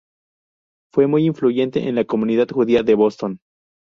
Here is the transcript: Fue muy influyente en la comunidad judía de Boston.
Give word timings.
Fue 0.91 1.05
muy 1.05 1.27
influyente 1.27 1.87
en 1.87 1.93
la 1.93 2.05
comunidad 2.05 2.47
judía 2.51 2.81
de 2.81 2.95
Boston. 2.95 3.39